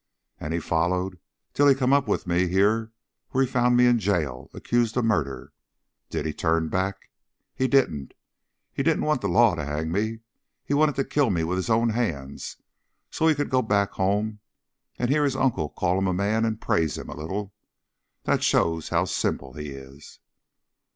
"And 0.39 0.51
he 0.51 0.59
followed 0.59 1.19
till 1.53 1.67
he 1.67 1.75
come 1.75 1.93
up 1.93 2.07
with 2.07 2.25
me 2.25 2.47
here 2.47 2.91
where 3.29 3.43
he 3.43 3.47
found 3.47 3.77
me 3.77 3.85
in 3.85 3.99
jail, 3.99 4.49
accused 4.51 4.97
of 4.97 5.03
a 5.05 5.07
murder. 5.07 5.53
Did 6.09 6.25
he 6.25 6.33
turn 6.33 6.69
back? 6.69 7.11
He 7.53 7.67
didn't. 7.67 8.15
He 8.73 8.81
didn't 8.81 9.03
want 9.05 9.21
the 9.21 9.29
law 9.29 9.53
to 9.53 9.63
hang 9.63 9.91
me. 9.91 10.21
He 10.65 10.73
wanted 10.73 10.95
to 10.95 11.03
kill 11.03 11.29
me 11.29 11.43
with 11.43 11.57
his 11.57 11.69
own 11.69 11.89
hands 11.89 12.57
so's 13.11 13.29
he 13.29 13.35
could 13.35 13.51
go 13.51 13.61
back 13.61 13.91
home 13.91 14.39
and 14.97 15.11
hear 15.11 15.23
his 15.23 15.35
uncle 15.35 15.69
call 15.69 15.99
him 15.99 16.07
a 16.07 16.15
man 16.15 16.45
and 16.45 16.59
praise 16.59 16.97
him 16.97 17.07
a 17.09 17.15
little. 17.15 17.53
That 18.23 18.41
shows 18.41 18.89
how 18.89 19.05
simple 19.05 19.53
he 19.53 19.69
is. 19.69 20.17